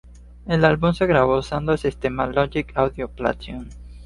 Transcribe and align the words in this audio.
El 0.47 0.65
álbum 0.65 0.95
se 0.95 1.05
grabó 1.05 1.37
usando 1.37 1.73
el 1.73 1.77
sistema 1.77 2.25
logic 2.25 2.71
audio 2.75 3.07
platinum. 3.07 3.67